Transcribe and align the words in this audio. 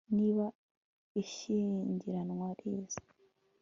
niba 0.15 0.45
ishyingiranwa 1.21 2.47
riza 2.59 3.01